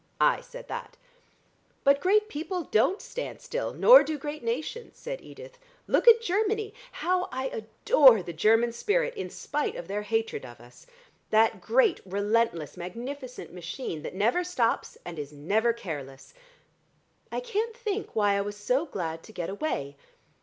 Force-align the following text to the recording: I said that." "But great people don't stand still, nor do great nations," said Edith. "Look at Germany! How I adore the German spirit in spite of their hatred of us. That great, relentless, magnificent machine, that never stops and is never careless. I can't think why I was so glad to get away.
I 0.19 0.41
said 0.41 0.67
that." 0.67 0.97
"But 1.83 1.99
great 1.99 2.27
people 2.27 2.63
don't 2.63 2.99
stand 3.03 3.39
still, 3.39 3.71
nor 3.75 4.01
do 4.01 4.17
great 4.17 4.43
nations," 4.43 4.97
said 4.97 5.21
Edith. 5.21 5.59
"Look 5.85 6.07
at 6.07 6.23
Germany! 6.23 6.73
How 6.91 7.29
I 7.31 7.49
adore 7.49 8.23
the 8.23 8.33
German 8.33 8.71
spirit 8.71 9.13
in 9.13 9.29
spite 9.29 9.75
of 9.75 9.87
their 9.87 10.01
hatred 10.01 10.43
of 10.43 10.59
us. 10.59 10.87
That 11.29 11.61
great, 11.61 12.01
relentless, 12.03 12.75
magnificent 12.77 13.53
machine, 13.53 14.01
that 14.01 14.15
never 14.15 14.43
stops 14.43 14.97
and 15.05 15.19
is 15.19 15.31
never 15.31 15.71
careless. 15.71 16.33
I 17.31 17.39
can't 17.39 17.77
think 17.77 18.15
why 18.15 18.35
I 18.37 18.41
was 18.41 18.57
so 18.57 18.87
glad 18.87 19.21
to 19.21 19.31
get 19.31 19.51
away. 19.51 19.97